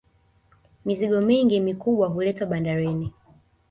[0.85, 3.13] mizigo mingi mikubwa huletwa bandarini